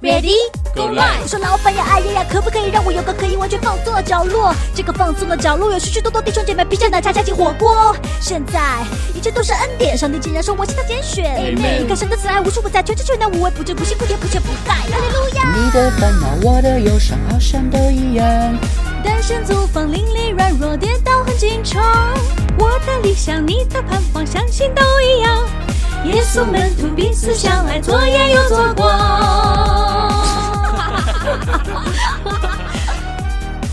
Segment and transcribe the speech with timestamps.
[0.00, 0.36] Ready
[0.76, 4.54] Go live 我说老板呀，哎呀呀，可不可以让我有个可以完全放松的角落？
[4.72, 7.96] 这个放松的角落有许许多多弟兄姐妹披着奶茶，加进火锅。
[8.20, 8.60] 现在
[9.12, 11.24] 一切都是恩典，上帝竟然说我是他拣选。
[11.24, 14.74] Amen 你看神的慈爱无处不在，全知全能，无微不至，不辛不甜，不缺不败。
[14.76, 15.52] 哈利路亚。
[15.56, 18.24] 你的烦恼，我的忧伤，好像都一样。
[19.02, 21.82] 单身租房，邻里软弱，跌倒很紧张。
[22.56, 25.48] 我的理想，你的盼望，相信都一样。
[26.04, 28.88] 耶稣门徒彼此相爱，左眼又左光。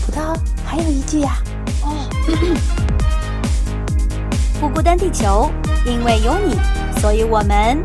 [0.04, 1.38] 葡萄还有一句呀、
[1.82, 2.08] 哦
[4.60, 5.50] 不孤单，地球，
[5.86, 6.58] 因为有你，
[7.00, 7.80] 所以我们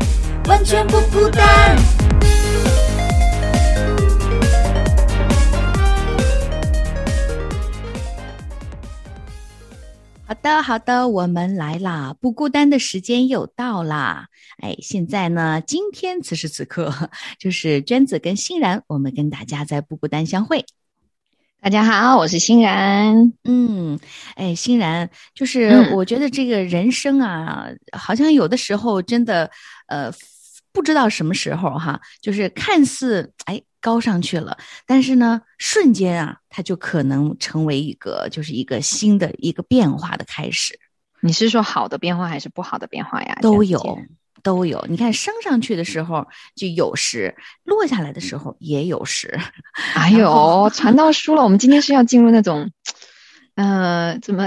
[0.46, 1.76] 完全不孤单。
[10.42, 12.16] 的，好的，我们来啦！
[12.20, 14.26] 不孤单的时间又到啦！
[14.58, 16.92] 哎，现在呢，今天此时此刻，
[17.38, 20.64] 就是娟子跟欣然，我们跟大家在不孤单相会。
[21.60, 23.32] 大家好，我是欣然。
[23.44, 24.00] 嗯，
[24.34, 29.48] 哎，欣然，就是嗯我觉得这个人生啊，好像有的时候真的，
[29.86, 30.12] 呃，
[30.72, 40.78] 不知道什么时候哈，就是看似哎高上去了，但是呢，瞬间啊，它就可能成为一个就是一个新的一个变化的开始。
[41.20, 43.36] 你是说好的变化还是不好的变化呀？
[43.42, 43.98] 都有
[44.42, 44.84] 都有。
[44.88, 49.38] 你看，升上去的时候就有时，落下来的时候也有时。
[49.94, 52.70] 哎呦， 传道书了，我们今天是要进入那种，
[53.54, 54.44] 呃，怎么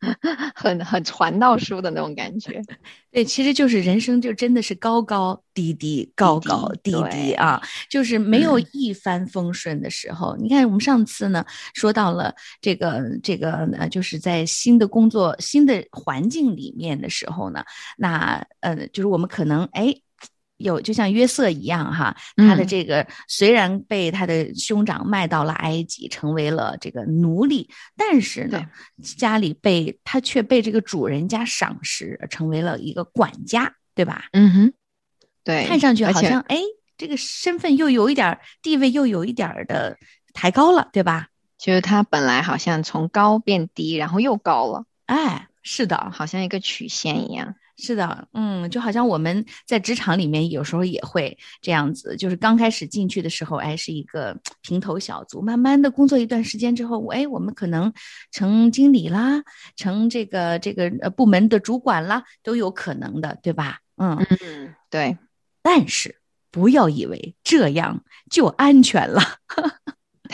[0.54, 2.62] 很很传道书的那种感觉。
[3.10, 10.36] 对，其实就是人生，就真的是高高低低，高高低低啊，就是没有嗯一帆风顺的时候。
[10.36, 11.44] 你看，我们上次呢
[11.74, 17.64] 说到了这个这个呃，就是在新的工作、新的环境里面的时候呢，
[17.96, 19.94] 那呃，就是我们可能哎。
[20.56, 28.66] 有，就像约瑟一样哈，他的嗯这个虽然被他的兄长卖到了埃及，成为了这个奴隶，但是呢，
[29.18, 34.24] 家里被他却被这个主人家赏识，成为了一个管家，对吧？
[34.32, 34.72] 嗯哼，
[35.44, 36.58] 对，看上去好像哎，
[36.96, 39.98] 这个身份又有一点地位，又有一点的
[40.32, 41.28] 抬高了，对吧？
[41.58, 47.54] 就是他本来好像从高变低，然后又高了，哎，是的，好像一个曲线一样。
[47.78, 57.92] 是的，嗯，就好像我们在职场里面有时候也会这样子，就是刚开始进去的时候，哎，是一个平头小卒，慢慢的工作一段时间之后，哎，我们可能
[58.32, 59.42] 成经理啦，
[59.76, 63.80] 成这个这个呃部门的主管啦，都有可能的，对吧？
[63.96, 65.18] 嗯，嗯，对，
[65.62, 66.20] 但是
[66.50, 69.20] 不要以为这样就安全了，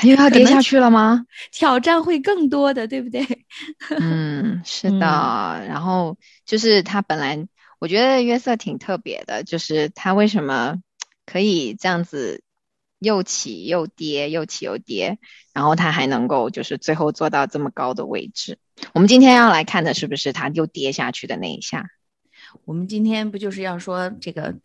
[0.03, 1.25] 他又要跌下去了吗？
[1.53, 3.25] 挑战会更多的，对不对？
[4.01, 5.07] 嗯， 是嗯的。
[5.69, 7.47] 然后就是他本来，
[7.79, 10.79] 我觉得约瑟挺特别的，就是他为什么
[11.25, 12.43] 可以这样子
[12.99, 15.19] 又起又跌，又起又跌，
[15.55, 18.59] 然后他还能够就是最后做到这么高的位置。
[18.95, 21.87] 我们今天要来看的是不是他又跌下去的那一下？
[22.67, 24.57] 我们今天不就是要说这个，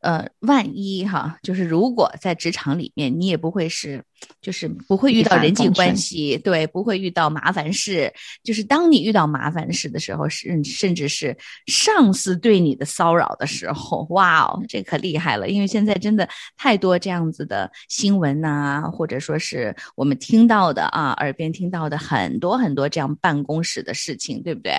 [0.00, 4.04] 呃，万一哈，就是如果在职场里面，你也不会是，
[4.40, 8.12] 就是不会遇到人际关系，对，不会遇到麻烦事。
[8.42, 11.36] 就是当你遇到麻烦事的时候，甚甚至是
[11.66, 15.48] 上司对你的骚扰的时候，哇哦，这可厉害了！
[15.48, 24.74] 因为现在真的太多这样子的新闻呐、或者说是我们听到的啊，耳边听到的很多很多这样办公室的事情，对不对？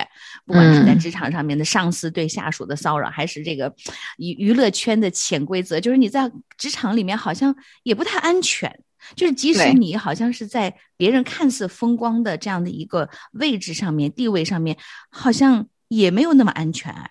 [0.46, 3.72] 不管是在嗯职场上面的上司对下属的骚扰，还是这个
[4.18, 8.72] 娱娱乐圈的潜规则，就是你在职场里面好像也不太安全。
[9.16, 14.76] 就是即使你好像是在别人看似风光的这样的一个位置上面、地位上面，
[15.10, 17.10] 好像也没有那么安全，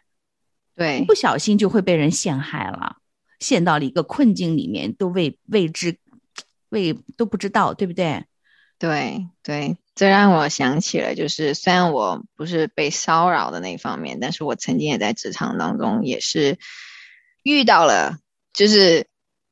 [0.75, 1.03] 对。
[1.05, 2.97] 不小心就会被人陷害了，
[3.39, 5.97] 陷到了一个困境里面，都未未知
[6.69, 8.25] 未都不知道，对不对？
[8.79, 16.57] 对对，这让我想起了，就是虽然我不是被骚扰的那一方面，但是我曾经也在职场当中也是
[17.43, 18.17] 遇到了，
[18.53, 19.05] 就是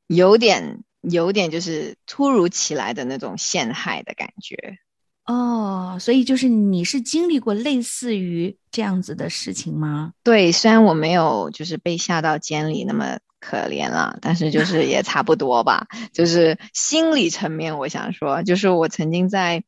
[0.08, 4.78] 有点有点就是突如其来的那种陷害的感觉。
[5.26, 10.12] 哦，所以就是你是经历过类似于这样子的事情吗？
[10.24, 15.86] 对，虽然我没有就是被下到监里那么可怜了，但是就是也差不多吧。
[16.12, 19.62] 就是心理层面，我想说，就是我曾经在，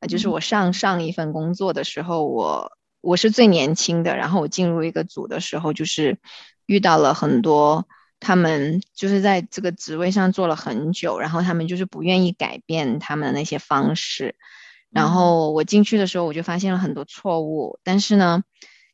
[0.00, 6.18] 呃就是我上上一份工作的时候，我我是最年轻的，然后我进入一个组的时候，就是
[6.66, 7.86] 遇到了很多。
[8.24, 14.34] 他们就是在这个职位上做了很久，然后他们就是不愿意改变他们的那些方式。
[14.90, 18.42] 然后我进去的时候，我就发现了很多错误，但是呢，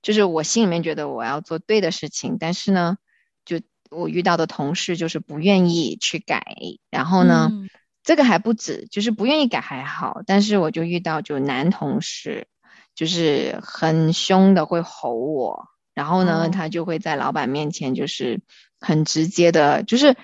[0.03, 2.97] 就是我心里面觉得我要做对的事情，但是呢，
[3.45, 3.61] 就
[3.91, 6.43] 我遇到的同事就是不愿意去改，
[6.91, 7.69] 然后呢，嗯。
[8.03, 12.49] 这个还不止，就是不愿意改还好，但是我就遇到就男同事，
[12.95, 16.49] 就是很凶的会吼我，然后呢，哦。
[16.49, 18.41] 他就会在老板面前就是
[18.81, 20.17] 很直接的，就是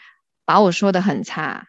[0.44, 1.67] 把我说的很差，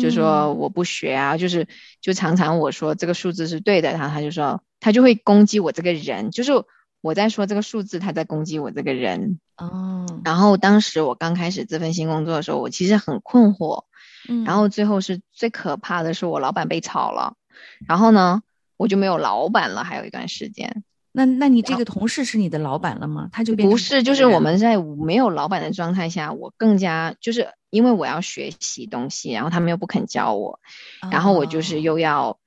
[0.00, 1.68] 就说嗯我不学啊，就是
[2.00, 6.52] 就常常我说这个数字是对的，然后他就说他就会攻击我这个人，就是
[7.00, 9.38] 我在说这个数字，他在攻击我这个人。
[9.56, 13.84] 哦，然后当时我刚开始这份新工作的时候，我其实很困惑，
[14.28, 17.34] 嗯然后最后是最可怕的是我老板被炒了，
[17.86, 18.42] 然后呢
[18.76, 20.82] 我就没有老板了，还有一段时间。
[21.14, 23.28] 那那你这个同事是你的老板了吗？
[23.32, 30.58] 他就不是，就是我们在没有老板的状态下，我更加就是因为我要学习东西，然后他们又不肯教我，
[31.10, 32.38] 然后我就是哦又要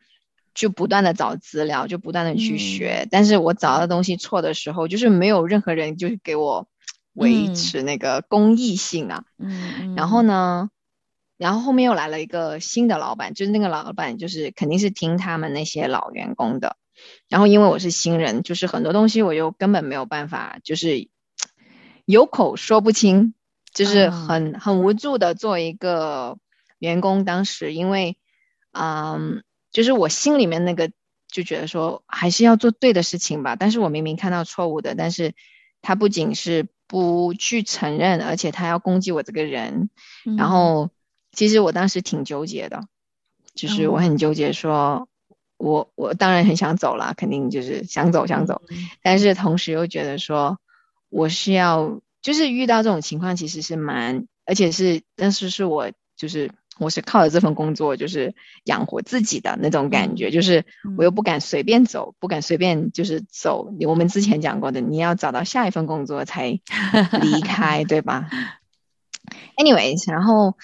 [0.55, 6.67] 就不断的找资料，就不断的嗯去学，但是我找到东西错的时候，就是没有任何人就是给我
[7.13, 9.25] 维嗯持那个公益性啊。
[9.37, 10.71] 嗯，嗯然后呢，
[11.37, 16.77] 然后后面又来了一个新的老板，就是那个老板就是肯定是听他们那些老员工的。
[17.29, 21.07] 然后因为我是新人，就是很多东西我又根本没有办法，就是
[22.05, 23.33] 有口说不清，
[23.73, 24.11] 就是啊。
[24.11, 26.37] 很很无助的做一个
[26.79, 27.25] 员工。
[27.25, 28.17] 当时因为，
[28.71, 30.91] 嗯，就是我心里面那个
[31.27, 35.33] 就觉得说还是要做对的事情吧，但是我明明看到错误的，但是
[35.81, 39.89] 他不仅是不去承认，而且他要攻击我这个人，
[40.37, 40.49] 然嗯。
[40.49, 40.89] 后
[41.31, 42.87] 其实我当时挺纠结的，
[43.55, 43.99] 就是我哦。
[43.99, 45.07] 很纠结说，
[45.65, 50.59] 我我当然很想走了，肯定就是想走想走，嗯但是同时又觉得说，
[51.09, 58.35] 我是要就是遇到这种情况其实是蛮，而且是但是是我就是我是靠着这份工作就是
[58.65, 60.65] 养活自己的那种感觉，就是
[60.97, 63.73] 我又不敢随便走，不敢随便就是走。
[63.87, 66.59] 我们之前讲过的，你要找到下一份工作才
[67.21, 68.29] 离开，对吧
[69.57, 70.57] ？Anyways，然后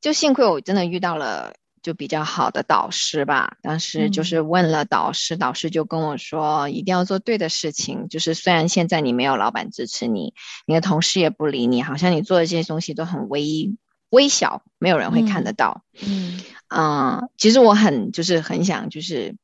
[0.00, 3.56] 就幸亏我真的遇到了就比较好的导师吧。
[3.62, 8.08] 当时就是问了导师，导师就跟我说，一定要做对的事情。
[8.08, 10.34] 就是虽然现在你没有老板支持你，
[10.66, 13.72] 你的同事也不理你，好像你做的这些东西都很微
[14.10, 15.82] 微小，没有人会看得到。
[16.02, 19.36] 嗯嗯，其实我很就是很想就是，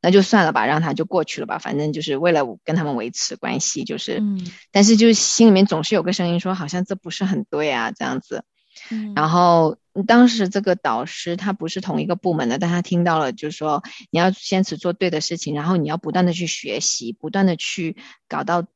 [0.00, 8.44] 那就算了吧，让他就过去了吧，反正就是为了跟他们维持关系，就是，嗯但是就是心里面总是有个声音说，好像这不是很对啊，这样子。
[8.90, 9.76] 嗯然后
[10.06, 17.96] 当时这个导师他不是同一个部门的，但他听到了，就是说你要坚持做对的事情，然后你要不断的去学习，不断的去
[18.28, 18.66] 搞到，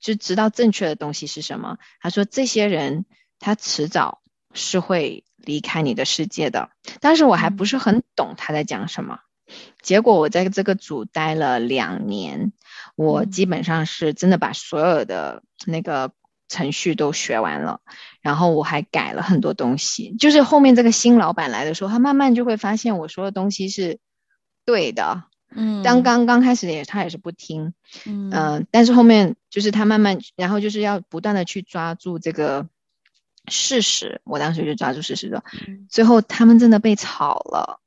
[0.00, 1.78] 就知道正确的东西是什么。
[2.00, 3.04] 他说这些人
[3.38, 4.22] 他迟早
[4.54, 6.70] 是会离开你的世界的，
[7.00, 9.20] 但是我还不是很懂他在讲什么。
[9.82, 12.52] 结果我在这个组待了两年，
[12.96, 16.12] 我嗯基本上是真的把所有的那个
[16.52, 17.80] 程序都学完了，
[18.20, 20.14] 然后我还改了很多东西。
[20.18, 23.98] 就是后面这个新老板来的时候，他慢慢就会发现我说的东西是
[24.66, 25.24] 对的。
[25.54, 27.72] 嗯，刚刚刚开始也他也是不听，
[28.04, 32.68] 嗯嗯、但是后面就是他慢慢，然后就是要不断的去抓住这个
[33.48, 34.20] 事实。
[34.24, 37.80] 我当时就抓住事实的，嗯最后他们真的被炒了，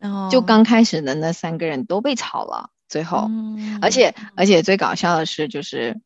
[0.00, 3.26] 哦就刚开始的那三个人都被炒了，最后。
[3.28, 6.00] 嗯而且而且最搞笑的是，就是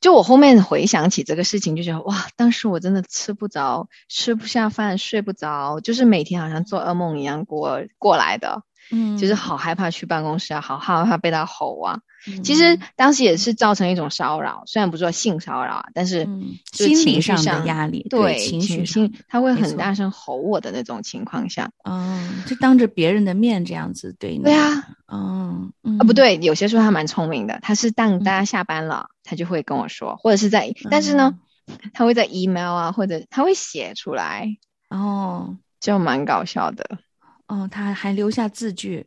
[0.00, 9.18] 就我后面回想起这个事情，就觉得哇，当时我真的吃不着，吃不下饭，睡不着，就是每天好像做噩梦一样过过来的，嗯。
[9.18, 11.98] 就是好害怕去办公室啊，好害怕被他吼啊。
[12.26, 16.28] 嗯其实当时也是造成一种骚扰，虽然不是说性骚扰啊，但是
[16.70, 24.42] 心绪上的压力对情绪他会很大声吼我的那种情况下，哦，就当着别人的面这样子对你。
[24.44, 25.98] 对啊，哦嗯。
[25.98, 31.38] 啊，不对，有些时候他蛮聪明的，他是当大家下班了，他就会跟我说，或者是在，但是呢，
[31.92, 34.56] 他会在 email 啊，或者他会写出来，
[34.88, 35.58] 哦。
[35.80, 36.98] 就蛮搞笑的，
[37.46, 39.06] 哦，他还留下字据。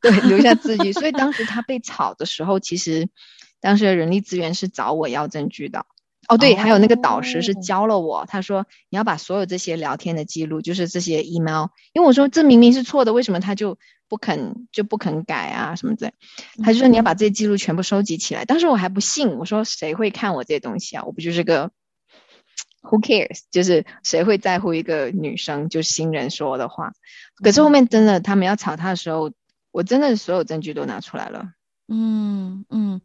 [0.00, 0.90] 对，留下字据。
[0.96, 3.10] 所以当时他被炒的时候，其实
[3.60, 5.84] 当时的人力资源是找我要证据的。
[6.26, 7.60] 哦，对，还有那个导师是哦。
[7.60, 16.12] 教了我，他说你要把所有这些聊天的记录，就是这些 email，因为我说这明明是错的，为什么他就不肯就不肯改啊什么的？
[16.62, 18.44] 他就说你要把这些记录全部收集起来。
[18.44, 21.04] 当时我还不信，我说谁会看我这些东西啊？
[21.04, 21.70] 我不就是个
[22.82, 23.40] who cares？
[23.50, 26.92] 就是谁会在乎一个女生就新人说的话？
[27.42, 29.32] 可是后面真的他们要吵他的时候，
[29.72, 31.50] 我真的所有证据都拿出来了。
[31.88, 33.00] 嗯嗯，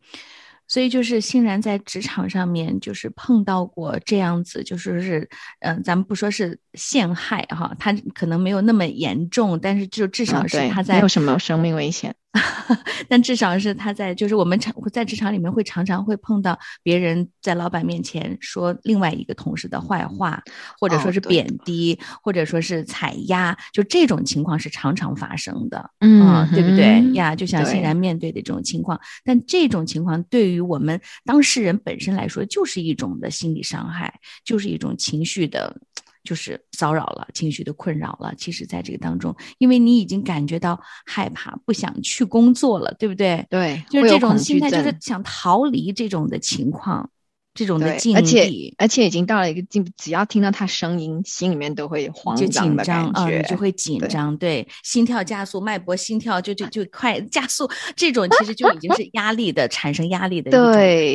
[0.71, 12.15] 所以就是欣然在职场上面就是碰到过这样子，就是是嗯、咱们不说是陷害哈，他可能没有那么严重，但是就至啊少是他在、没有什么生命危险。
[13.09, 20.41] 但至少是他在，就是我们常在职场里面会常常会碰到别人在老板面前说另外一个同事的坏话，
[20.79, 27.35] 或者说是贬低，或者说是踩压，就这种情况是常常发生的，嗯，对不对呀？
[27.35, 35.75] 就像欣然面对的这种情况，但这种情况对于我们当事人本身来说，就是一种的心理伤害，就是一种情绪的。
[36.23, 38.33] 就是骚扰了，情绪的困扰了。
[38.37, 43.45] 其实，在这个当中，因为你已经感觉到害怕，不想去工作了，对不对？
[43.49, 47.09] 对，就是这种心态，就是想逃离这种的情况，
[47.53, 48.19] 这种的境地。
[48.19, 57.67] 而且，而且已经到了一个境，只要听到他声音，心里面都会慌张的感觉，就会紧张，对，心跳加速，脉搏心跳就就就快加速。
[57.95, 60.51] 这种其实就已经是压力的产生压力的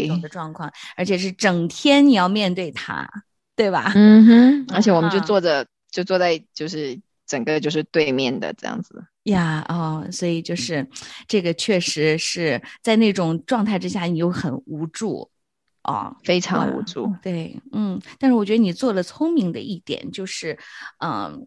[0.03, 3.09] 一种的状况，而且是整天你要面对他。
[3.57, 3.93] 对吧？
[3.97, 9.65] 嗯哼， 而且我们就坐着，就坐在就是整个就是对面的这样子呀。
[9.69, 10.87] 哦，所以就是
[11.27, 15.31] 这个确实是在那种状态之下，你又很无助
[15.83, 17.13] 哦，非常无助。
[17.23, 20.59] 对，嗯，但是我觉得你做了聪明的一点就是，
[21.05, 21.47] 嗯。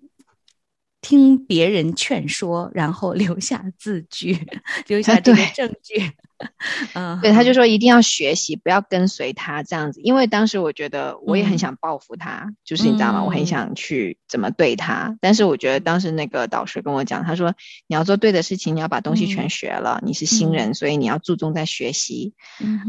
[1.01, 4.37] 听别人劝说，然后留下字据，
[4.87, 6.11] 留下这个证据。
[6.95, 9.99] 嗯，对，他就说一定要学习，不要跟随他这样子。
[10.01, 13.23] 因为当时我觉得我也很想报复他，就是你知道吗？
[13.23, 15.17] 我很想去怎么对他。
[15.19, 17.53] 但是我觉得当时那个导师跟我讲，他说
[17.87, 20.01] 你要做对的事情，你要把东西全学了。
[20.03, 22.33] 你是新人，所以你要注重在学习。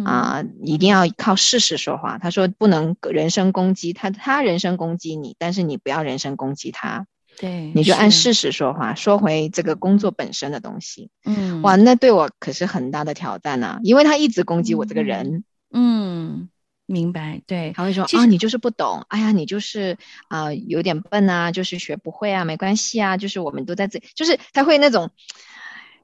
[0.05, 2.19] 啊，一定要靠事实说话。
[2.19, 7.07] 他说不能人身攻击他，他人身攻击你，但是你不要人身攻击他。
[7.41, 11.09] 对，你就按事实说话，说回这个工作本身的东西。
[11.25, 15.43] 嗯，哇，那对我可是很大的挑战呐，因为他一直攻击我这个人。
[15.73, 16.51] 嗯，
[16.85, 17.41] 明白。
[17.47, 19.97] 对，他会说啊，你就是不懂，哎呀，你就是
[20.29, 25.11] 啊，有点笨啊，就是学不会啊，没关系啊，就是我们都在这，就是他会那种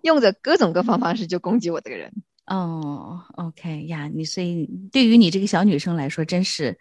[0.00, 2.14] 用着各种各方方式就攻击我这个人。
[2.46, 6.78] 哦，OK 呀，你所以对于你这个小女生来说，真是。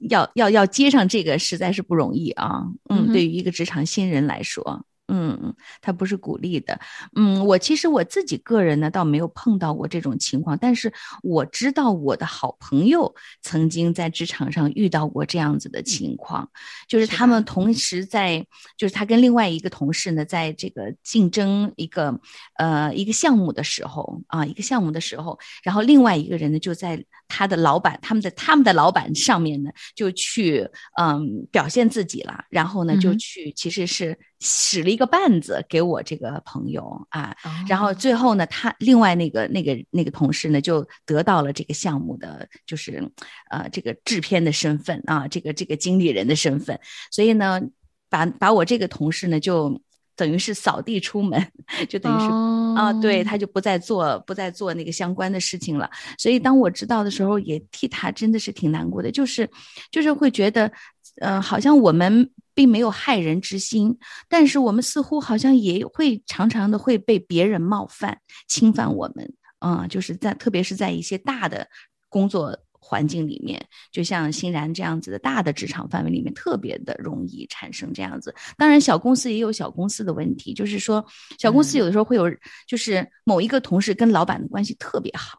[0.00, 4.84] 要要要接上这个实在是不容易啊，嗯，对于一个职场新人来说。
[5.06, 6.80] 嗯，他不是鼓励的。
[7.14, 10.90] 嗯，我其实我自己个人呢，倒没有碰到过这种情况，但是
[11.22, 16.48] 我知道我的好朋友曾经在职场上遇到过这样子的情况，
[16.88, 18.46] 就是他们同时在，
[18.78, 22.18] 就是他跟另外一个同事呢，在这个竞争一个
[22.56, 30.68] 呃一个项目的时候啊，一个项目的时候，然后另外一个人呢就在他的老板，他们的他们的老板上面呢就去
[31.00, 34.16] 嗯表现自己了，然后呢就去其实是。
[34.46, 37.34] 使了一个绊子给我这个朋友啊，
[37.66, 43.10] 然后最后呢，他另外那个那个那个同事呢，就得到了这个项目的就是
[43.50, 46.78] 呃这个制片的身份啊，这个这个经理人的身份，
[47.10, 47.58] 所以呢，
[48.10, 49.80] 把把我这个同事呢，就
[50.16, 51.40] 等于是扫地出门，
[51.88, 52.26] 就等于是
[52.76, 55.90] 啊，对他就不再做不再做那个相关的事情了。
[56.18, 59.48] 所以当我知道的时候，也替他真的是挺难过的，就是
[59.90, 60.70] 就是会觉得，
[61.20, 62.30] 嗯，好像我们。
[62.56, 68.16] 并没有害人之心，但是我们似乎好像也会常常的会被别人冒犯、
[68.46, 71.66] 侵犯我们，嗯，就是在特别是在一些大的
[72.08, 72.56] 工作
[72.86, 78.34] 环境里面，就像欣然这样子的大的职场范围里面，特别的容易产生这样子。
[78.58, 81.04] 当然，小公司也有小公司的问题，就是说
[81.38, 82.30] 小公司有的时候会有，
[82.66, 85.38] 就是某一个同事跟老板的关系特别好，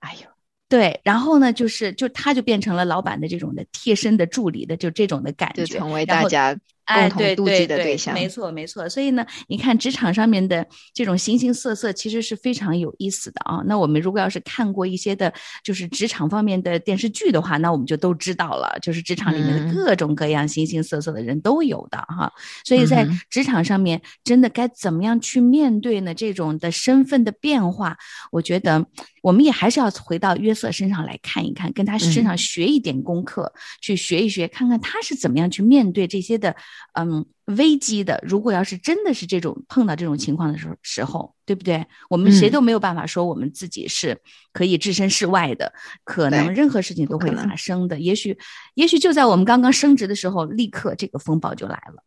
[0.00, 0.30] 哎呦。
[0.68, 6.58] 对，然后呢，就是就他就变成了老板的这种的贴身的助理的，就这种的感觉，就成为大家。
[6.86, 8.88] 哎，对对对，没错没错。
[8.88, 13.60] 所以呢，你看职场上面的这种形形色色，其实是非常有意思的啊。
[13.66, 15.32] 那我们如果要是看过一些的，
[15.64, 22.32] 就是职场方面的电视剧的话，那我们就都知道了，就是职场里面的各种各样形形色色的人都有的哈。
[22.64, 26.14] 所以在职场上面，真的该怎么样去面对呢？
[26.14, 27.96] 这种的身份的变化，
[28.30, 28.86] 我觉得
[29.22, 36.54] 我们也还是要回到约瑟身上来看一看，跟他身上学一点功课，去学一学，看看他是怎么样去面对这些的。
[36.94, 41.86] 嗯，危机的，如果要是真的是这种碰到这种情况的时候时候，对不对？
[42.08, 44.20] 我们谁都没有办法说我们自己是
[44.52, 45.72] 可以置身事外的，
[46.04, 48.00] 可能任何事情都会发生的。
[48.00, 48.38] 也许，
[48.74, 52.02] 也许就在我们刚刚升职的时候，立刻这个风暴就来了。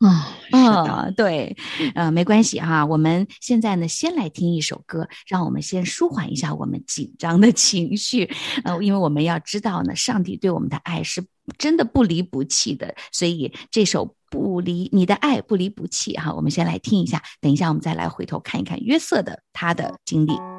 [0.00, 1.56] 啊啊，对，
[1.94, 2.84] 呃，没关系哈。
[2.84, 8.30] 我们现在呢，先来听一首歌，让我们先舒缓一下我们紧张的情绪。
[8.64, 11.24] 呃，因为我们要知道呢，上帝对我们的爱是
[11.58, 17.22] 真的不离不弃的，所以这首《不离你的爱不离不弃》哈，我们先来听一下。
[17.40, 20.53] 等一下，我们再来回头看一看约瑟的他的经历。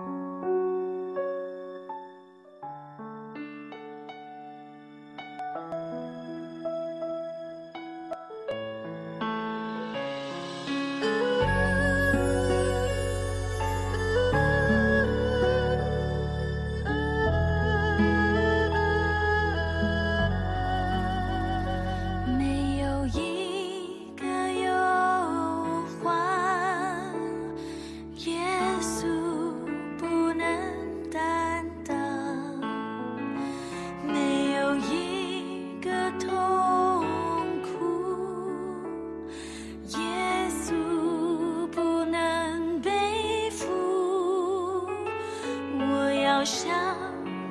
[46.46, 46.96] 像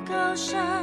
[0.06, 0.74] 高山。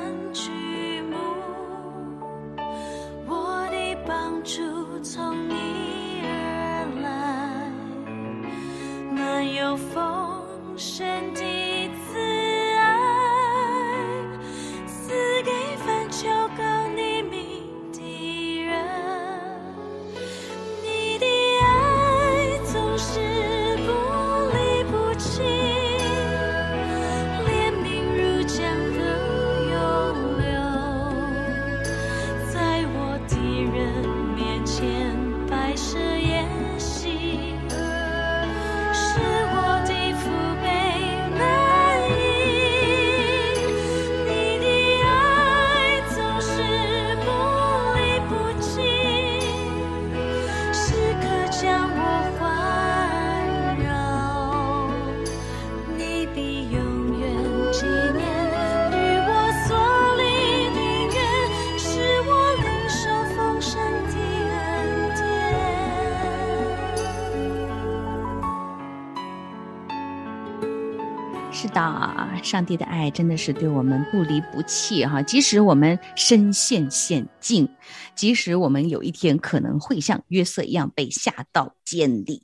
[72.51, 77.69] 上帝的爱真的是对我们不离不弃哈，即使我们身陷险境，
[78.13, 82.43] 即使我们有一天可能会像约瑟一样被下到监里，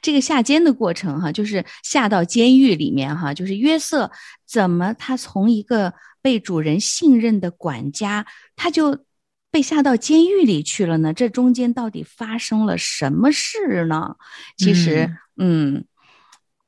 [0.00, 4.12] 这个下监的过程哈，就是下到监狱里面哈，就是约瑟
[4.46, 9.04] 怎么他从一个被主人信任的管家，他就
[9.50, 11.12] 被下到监狱里去了呢？
[11.12, 14.14] 这中间到底发生了什么事呢？
[14.56, 15.84] 其实，嗯，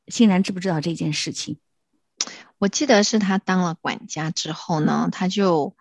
[0.08, 1.56] 欣然知不知道这件事情？
[2.64, 5.76] 我记得是他当了管家之后呢，他就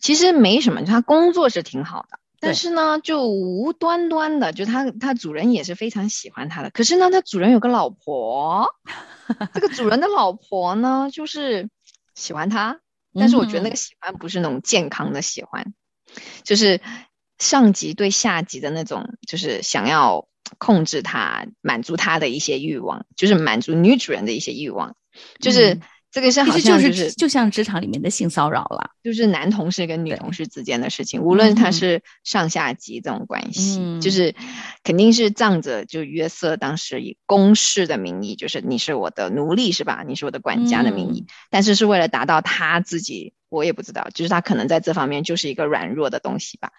[0.00, 8.68] 其实没什么，他工作是挺好的，但是呢，就无端端的，就他他主人也是非常喜欢他的，可是呢，他主人有个老婆，
[9.54, 11.70] 这个主人的老婆呢，就是
[12.16, 12.80] 喜欢他，
[13.14, 13.70] 但是我觉得那嗯。
[13.70, 15.72] 个喜欢不是那种健康的喜欢，
[16.42, 16.80] 就是
[17.38, 20.26] 上级对下级的那种，就是想要
[20.58, 24.96] 控制他，满足他的一些欲望，就是满足女主人的一些欲望，
[25.40, 25.80] 就是、嗯
[26.12, 28.90] 这个是好像就是是就像职场里面的性骚扰了。
[29.00, 34.34] 就是男同事跟女同事之间的事情，无论他嗯是上下级这种关系，嗯就是
[34.82, 40.02] 肯定是仗着就约瑟当时以公事的名义，就是你是我的奴隶是吧？
[40.04, 46.72] 你是我的管家的名义，嗯但是是为了达到他自己，我也不知道，就是他可能在这方面就是一个软弱的东西吧。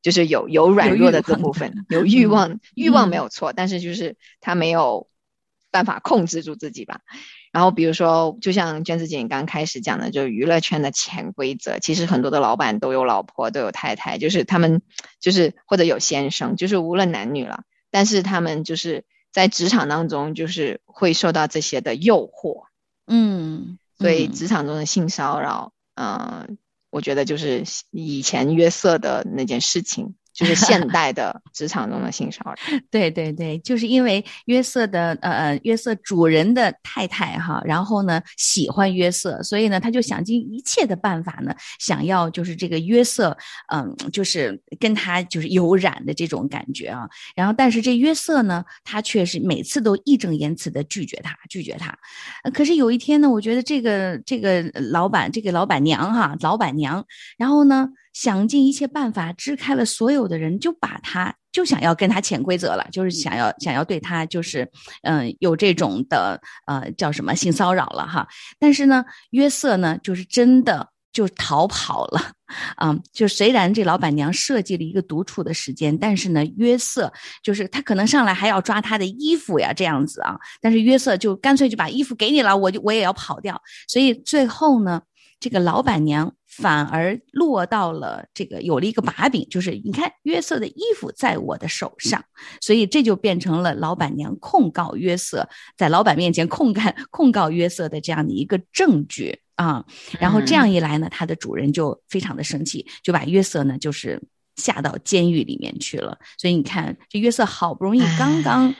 [0.00, 5.08] 就是有有软弱的这部分，有欲嗯望，欲望没嗯有错，但是就是他没有
[5.72, 7.00] 办法控制住自己吧。
[7.56, 14.82] 然后比如说，就像娟子姐你刚开始讲的，就是娱乐圈的潜规则，其实很多的老板都有老婆，都有太太，就是他们
[15.20, 22.66] 就是或者有先生，就是无论男女了，但是他们就是在职场当中就是会受到这些的诱惑，
[23.06, 24.32] 嗯，所以嗯。
[24.32, 26.58] 职场中的性骚扰，嗯、
[26.90, 32.54] 我觉得就是以前约瑟的那件事情，就是现代的职场中的性骚扰。
[32.90, 43.36] 对对对，就是因为约瑟的呃约瑟主人的太太哈，然后呢喜欢约瑟，所以呢他就想尽一切的办法呢，想要就是这个约瑟，
[43.72, 47.08] 嗯，就是跟他就是有染的这种感觉啊。
[47.34, 51.96] 然后但是这约瑟呢，他却是每次都义正言辞的拒绝他，拒绝他。
[52.52, 57.04] 可是有一天呢，我觉得这个这个老板这个老板娘哈，老板娘，
[57.38, 64.66] 然后呢想尽一切办法支开了所有的人，就把他就想要跟他潜规则了，就是想要想要对他就是
[65.02, 68.26] 嗯、有这种的呃叫什么性骚扰了哈。
[68.58, 72.32] 但是呢，约瑟呢就是真的就逃跑了。
[72.76, 80.38] 啊、 就虽然这老板娘设计了一个独处的时间，但是呢，约瑟就是他可能上来还要抓他的衣服呀，这样子啊。
[80.62, 83.60] 但是约瑟就干脆就把衣服给你了，我就我也要跑掉。
[83.88, 85.02] 所以最后呢，
[85.46, 92.24] 这个老板娘反而落到了这个有了一个把柄，就是你看约瑟的衣服在我的手上，
[92.60, 99.84] 所以这就变成了老板娘控告约瑟，在老板面前控告控告约瑟的这样的一个证据啊。
[100.18, 104.20] 然后这样一来呢，他的主人就非常的生气，就把约瑟呢就是
[104.56, 106.18] 下到监狱里面去了。
[106.38, 108.74] 所以你看，这约瑟好不容易刚刚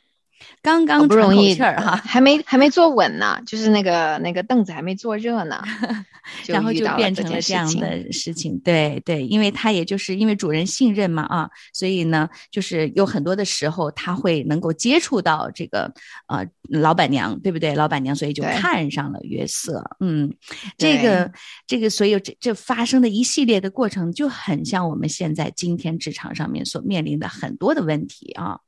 [0.66, 5.62] 刚刚不容易气儿哈，还没 还没坐稳呢，就是那个那个凳子还没坐热呢，
[6.48, 7.40] 然后就变成了。
[7.40, 15.92] 这样的事情，对对，因为他也就是因为主人信任嘛啊，所以呢，就是有很多的时候他会能够接触到这个
[16.26, 17.76] 呃老板娘，对不对？
[17.76, 20.35] 老板娘，所以就看上了约瑟，嗯，
[20.76, 21.31] 这个
[21.64, 28.59] 这个，所以这这发生的一系列的过程就很像我们现在今天职场上面所面临的很多的问题啊，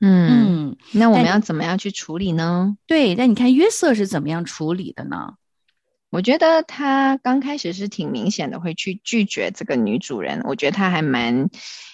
[0.00, 2.76] 嗯，嗯，那我们要怎么样去处理呢？
[2.86, 5.34] 对，但你看约瑟是怎么样处理的呢？
[6.10, 10.42] 我觉得他刚开始是挺明显的，会去拒绝这个女主人。
[10.44, 11.48] 我觉得他还蛮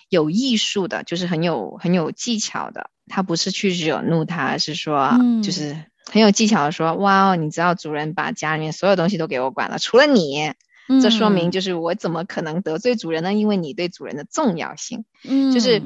[0.09, 2.91] 有艺术的，就是很有很有技巧的。
[3.09, 5.77] 他不是去惹怒他，而是说，嗯就是
[6.11, 10.55] 很有技巧的说，哇哦，你知道主人把家里面所有东西都给我管了，除了你，
[11.03, 13.35] 这说明就是我怎么可能得罪主人呢？
[13.35, 15.83] 因为你对主人的重要性，嗯，就是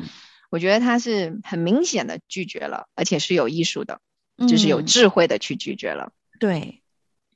[0.51, 4.01] 我觉得他是很明显的拒绝了，而且是有艺术的，
[4.49, 6.13] 就是有嗯智慧的去拒绝了。
[6.39, 6.83] 对，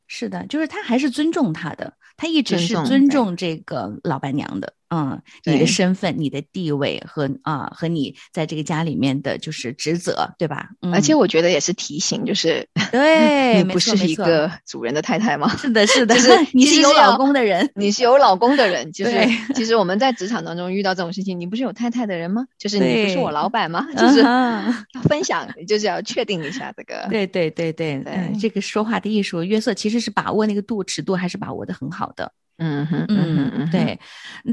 [0.06, 10.68] 是的，就是他还是尊重他的，他一直是尊重这个老板娘的，嗯，你的身份、你的地位和啊和你在这个家里面的就是职责，对吧？
[10.82, 15.48] 嗯、而且我觉得也是提醒，就是对， 你没不是一个主人的太太吗？
[15.58, 19.12] 是的，是的，就是你是有老公的人， 你是有老公的人，就是
[19.54, 22.44] 其实我们在职场当中遇到这种事情，你不是有太太的人吗？
[22.58, 23.86] 就是你不是我老板吗？
[23.96, 24.22] 就是
[25.08, 27.08] 分享，就是要确定一下这个。
[27.10, 28.04] 对对对对
[28.40, 32.30] 这个说话的艺术，约瑟其实是把握那个度尺度，还是把握的很好的。
[32.58, 33.98] 嗯哼，嗯哼，嗯对，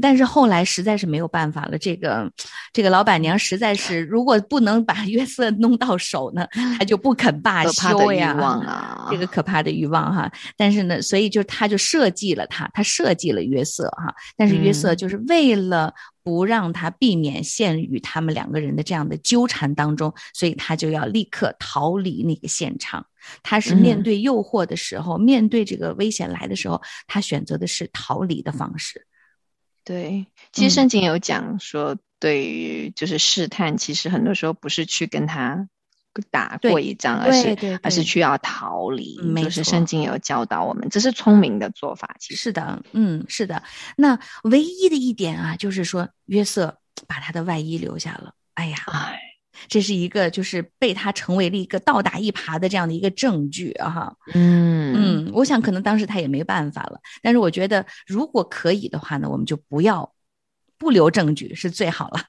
[0.00, 2.30] 但是后来实在是没有办法了，这个
[2.72, 6.46] 这个老板娘实在是，如果不能把约瑟弄到手呢，
[6.78, 8.32] 她就不肯罢休呀。
[8.32, 23.06] 的欲望啊， 这个可怕的欲望哈，但是呢，所以就他就设计了他，他设计了约瑟哈，但是约瑟嗯就是为了不让他避免陷于他们两个人的这样的纠缠当中，所以他就要立刻逃离那个现场。
[23.42, 29.06] 他是面嗯对诱惑的时候，面对这个危险来的时候，他选择的是逃离的方式。
[29.84, 35.68] 对，其实嗯圣经有讲说，对于就是试探，其实很多时候不是去跟他
[36.30, 39.16] 打过一仗，而是而是去要逃离。
[39.42, 42.14] 就是圣经有教导我们，这是聪明的做法。
[42.20, 43.62] 其实，是的，嗯，是的。
[43.96, 48.34] 那唯一的一点啊，就是说约瑟把他的外衣留下了。
[48.54, 49.18] 哎呀，哎，
[49.68, 54.16] 这是一个就是被他成为了一个倒打一耙的这样的一个证据啊哈。
[54.34, 60.12] 嗯嗯，我想可能当时他也没办法了，但是我觉得如果可以的话呢，我们就不要
[60.78, 62.20] 不留证据是最好了。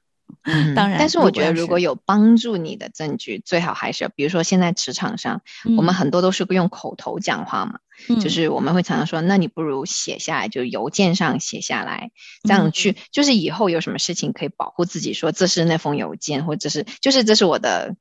[0.44, 0.76] 嗯。
[0.76, 5.42] 当然但是我觉得如果有帮助你的证据，最好还是比如说现在职场上，
[5.78, 5.96] 我们嗯。
[5.96, 7.80] 很多都是用口头讲话嘛，
[8.10, 8.20] 嗯。
[8.20, 12.12] 就是我们会常常说，那你不如写下来，就邮件上写下来，
[12.44, 12.72] 这样嗯。
[12.72, 17.96] 去，就是以后有什么事情可以保护自己，说这是那封邮件，或者是就是这是我的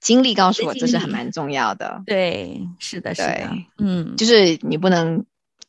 [0.00, 2.02] 经历告诉我，这是还蛮重要的。
[2.06, 5.24] 对，是的，是的，嗯，就是你不能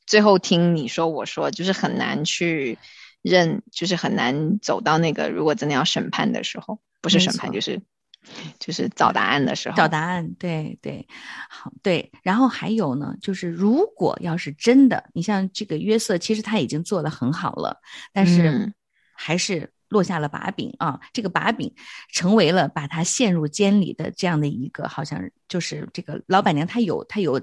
[0.05, 2.77] 最后听你说我说，就是很难去
[3.25, 7.81] 认，就是很难走到那个如果真的要审判的时候，不是审判就是
[8.59, 9.75] 就是找答案的时候。
[9.75, 11.07] 找答案，对对，
[11.49, 12.11] 好对。
[12.21, 17.81] 然后还有呢，就是如果要是真的，你像这个约瑟，其实他已经做的很好了，
[18.13, 18.73] 但是嗯
[19.13, 20.99] 还是落下了把柄啊。
[21.13, 21.73] 这个把柄
[22.11, 27.41] 成为了把他陷入监里的这样的一个，好像就是这个老板娘，她有她有。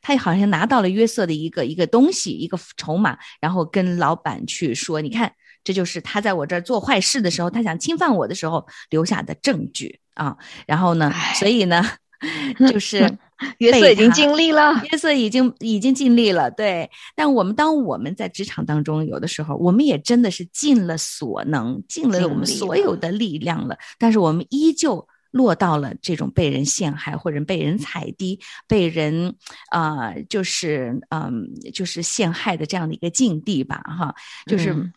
[0.00, 5.32] 她好像拿到了约瑟的一个一个东西，一个筹码，然后跟老板去说：“你看，
[5.64, 11.82] 这就是他在我这儿做坏事的时候，他想侵犯我的时候留下的证据啊。”然后呢，所以呢，
[12.70, 13.18] 就是
[13.58, 14.80] 约瑟已经尽力了。
[14.90, 16.90] 约瑟已经已经尽力了，对。
[17.14, 29.34] 但我们当我们在职场当中，有的时候我们也真的是尽了所能，尽了我们所有的力量了，但是我们依旧落到了这种被人陷害或者被人踩低、被人
[29.70, 34.14] 啊、呃就是嗯、就是陷害的这样的一个境地吧，哈，
[34.46, 34.92] 就是、嗯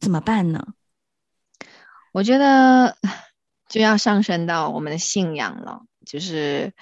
[0.00, 0.66] 怎么办呢？
[2.12, 2.96] 我觉得
[3.68, 6.72] 就要上升到我们的信仰了，就是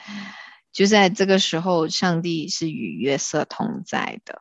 [0.72, 4.40] 就在这个时候，上帝是与约瑟同在的，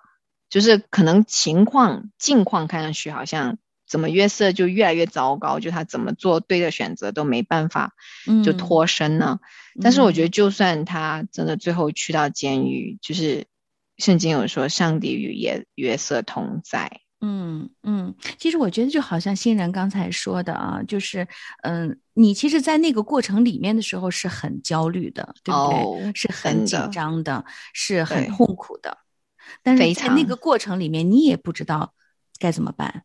[0.50, 7.94] 就是可能情况境况看上去好像怎么约瑟就越来越糟糕，就他怎么做对的选择都没办法
[8.44, 9.40] 就嗯脱身呢？
[9.82, 13.48] 但是我觉嗯得，就算他真的最后去到监狱，就是
[13.98, 21.28] 圣经有说上帝与约约瑟同在，嗯嗯，其实我觉得就好像欣然刚才说的啊，就是
[21.64, 25.84] 嗯，你其实，在那个过程里面的时候是很焦虑的，对不对？
[25.84, 28.98] 哦是很紧张的，是很痛苦的。
[29.64, 31.94] 但是在那个过程里面，你也不知道
[32.40, 33.04] 该怎么办。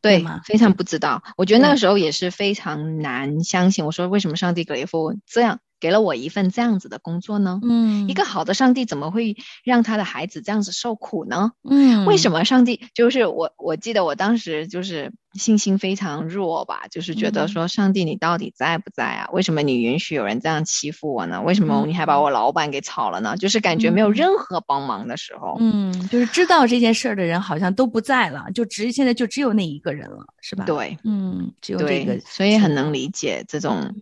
[0.00, 1.22] 对吗，非常不知道。
[1.36, 3.84] 我觉得那个时候也是非常难相信。
[3.84, 7.60] 我说，为什么上帝给了一副这样给了我一份这样子的工作呢？
[7.62, 11.52] 嗯一个好的上帝怎么会让他的孩子这样子受苦呢？
[11.68, 13.52] 嗯，为什么上帝就是我？
[13.56, 19.28] 我记得我当时就是信心非常弱吧，就是觉得嗯说，上帝你到底在不在啊？
[19.32, 21.42] 为什么你允许有人这样欺负我呢？
[21.42, 23.36] 为什么你还把我老板给炒了呢？
[23.36, 25.56] 就是感觉没有嗯任何帮忙的时候。
[25.58, 33.94] 嗯，就是知道这件事儿的人好像都不在了，就只现在就只有那一个人了，是吧？，对嗯，只有这个，，所以很能理解这种，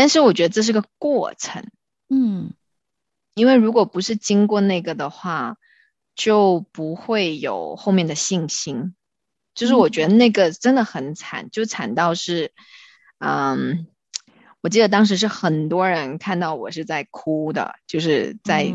[0.00, 1.62] 但是我觉得这是个过程。
[2.08, 2.54] 嗯
[3.34, 5.58] 因为如果不是经过那个的话，
[6.14, 8.94] 就不会有后面的信心。
[9.54, 12.52] 就是我觉得那个真的很惨，就惨到是，
[13.18, 13.86] 嗯，
[14.62, 18.74] 我记得当时是很多人看到我是在哭的，就是在。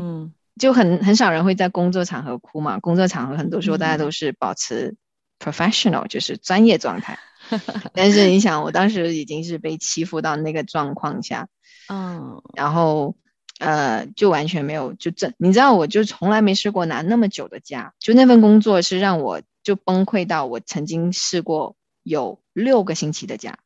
[0.57, 4.95] 就很很少人会在工作场合哭嘛，工作场合很多时候大家都是保持
[5.38, 7.19] professional，就是专业状态。
[7.93, 11.47] 但是你想，我当时已经是被欺负到那个状况下，
[11.89, 13.15] 嗯，然后
[13.60, 23.60] 呃，就完全没有就这，你知道，我就从来没试过拿那么久的假，就那份工作是让我就崩溃到我曾经试过有六个星期的假，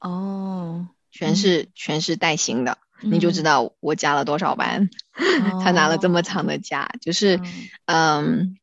[0.00, 2.78] 哦，全是全是带薪的。
[3.02, 4.88] 你就知道我加了多少班，
[5.62, 7.38] 他拿了这么长的假，就是，
[7.84, 8.56] 嗯，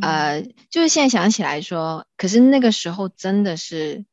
[0.00, 4.04] 呃，就是现在想起来说，可是那个时候真的是，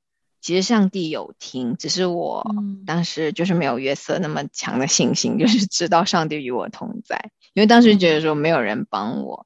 [0.42, 2.46] 其实上帝有听，只是我
[2.86, 9.46] 当时就是没有约瑟那么强的信心，就是知道上帝与我同在，因为当时觉得说没有人帮我，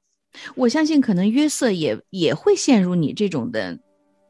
[0.54, 3.78] 我相信可能约瑟也也会陷入你这种的，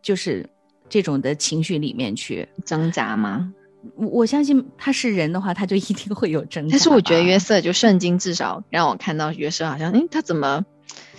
[0.02, 0.48] 就是
[0.88, 2.48] 这种的情绪里面去。
[2.64, 3.52] 挣扎吗？
[3.94, 6.72] 我我相信他是人的话，他就一定会有挣扎。
[6.72, 10.64] 但是我觉得约瑟就圣经至少让我看到约瑟好像，哎，他怎么，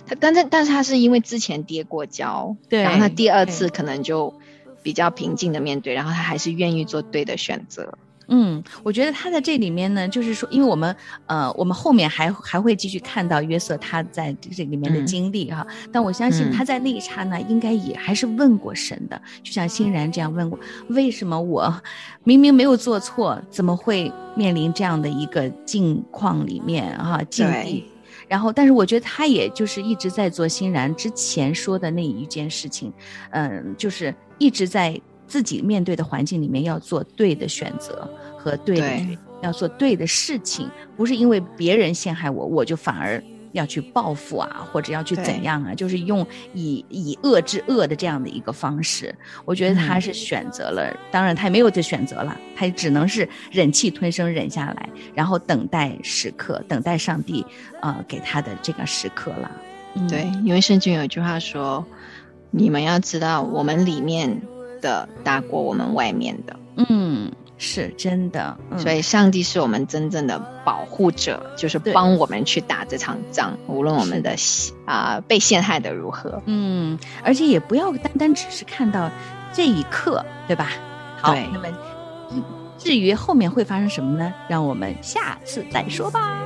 [0.08, 4.32] 他但是但是他是因为之前跌过跤，对，然后他第二次可能就
[4.82, 7.98] 比较平静的面对，然后他还是愿意做对的选择。
[8.30, 10.94] 嗯，我觉得他在这里面呢，就是说，因为我们
[11.24, 15.66] 呃，我们后面还还会继续看到约瑟他在这里面的经历哈。
[15.90, 20.58] 但我相信他在那一刹那应该也还是问过神的，就像欣然这样问过：
[20.90, 21.74] 为什么我
[22.22, 27.86] 明明没有做错，怎么会面临这样的一个境况里面哈境地？
[28.26, 32.92] 然后，但是我觉得他也就是一直在做欣然之前说的那一件事情，
[33.30, 35.00] 嗯，就是一直在。
[35.28, 43.22] 自己面对的环境里面要做对的选择和对的，要做对的事情，不是因为别人陷害我，我就反而
[43.58, 49.14] 要去报复啊，或者要去怎样啊，就是用以以恶制恶的这样的一个方式。
[49.44, 57.44] 我觉得他是选择了，当然他也没有这选择了，他只能是忍气吞声忍下来，然后等待时刻，等待上帝
[57.82, 59.50] 呃给他的这个时刻了。
[60.08, 61.84] 对，因为圣经有一句话说
[62.50, 64.40] ：“你们要知道，我们里面。”
[64.80, 66.56] 的大过我们外面的，
[66.88, 67.07] 嗯，
[67.58, 74.36] 是真的，所以上帝是我们真正的保护者，就是帮我们去打这场仗，无论我们的
[74.86, 79.10] 啊被陷害的如何，嗯，而且也不要单单只是看到
[79.52, 80.70] 这一刻，对吧？
[81.20, 81.68] 好，那么
[82.78, 84.32] 至于后面会发生什么呢？
[84.48, 86.40] 让我们下次再说吧。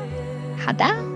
[0.58, 1.11] 好的。